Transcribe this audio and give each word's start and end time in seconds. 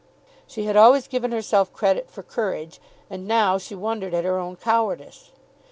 She 0.47 0.63
had 0.63 0.75
always 0.75 1.05
given 1.05 1.31
herself 1.31 1.71
credit 1.73 2.09
for 2.09 2.23
courage, 2.23 2.81
and 3.07 3.27
now 3.27 3.59
she 3.59 3.75
wondered 3.75 4.15
at 4.15 4.25
her 4.25 4.39
own 4.39 4.55
cowardice. 4.55 5.29